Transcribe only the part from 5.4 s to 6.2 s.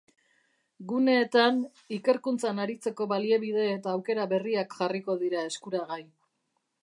eskuragai.